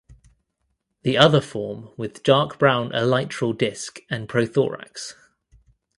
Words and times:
The 1.03 1.15
other 1.15 1.41
form 1.41 1.91
with 1.95 2.23
dark 2.23 2.57
brown 2.57 2.89
elytral 2.89 3.55
disc 3.55 3.99
and 4.09 4.27
prothorax. 4.27 5.13